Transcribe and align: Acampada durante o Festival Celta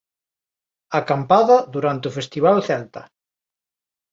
Acampada 0.99 1.57
durante 1.75 2.05
o 2.09 2.15
Festival 2.17 2.55
Celta 2.67 3.01